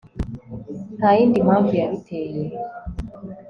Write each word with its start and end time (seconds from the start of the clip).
nta 0.97 1.09
yindi 1.17 1.45
mpamvu 1.47 1.71
yabiteye 1.81 2.43